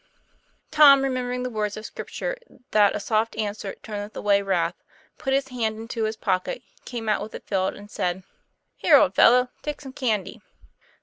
Tom, 0.71 1.03
remembering 1.03 1.43
the 1.43 1.49
words 1.51 1.77
of 1.77 1.85
Scripture 1.85 2.35
that 2.71 2.95
a 2.95 2.99
soft 2.99 3.37
answer 3.37 3.75
turneth 3.83 4.17
away 4.17 4.41
wrath, 4.41 4.73
put 5.19 5.31
his 5.31 5.49
hand 5.49 5.77
into 5.77 6.05
his 6.05 6.17
pocket, 6.17 6.63
came 6.85 7.07
out 7.07 7.21
with 7.21 7.35
it 7.35 7.45
filled, 7.45 7.75
and 7.75 7.91
said: 7.91 8.23
'Here, 8.77 8.97
old 8.97 9.13
fellow, 9.13 9.49
take 9.61 9.79
some 9.81 9.93
candy." 9.93 10.41